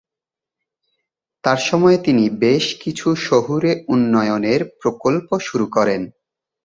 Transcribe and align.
তার 1.43 1.59
সময়ে 1.61 1.97
তিনি 1.97 2.23
বেশ 2.39 2.65
কিছু 2.83 3.07
শহুরে 3.21 3.71
উন্নয়নের 3.87 4.61
প্রকল্প 4.81 5.29
শুরু 5.39 5.65
করেন। 5.67 6.01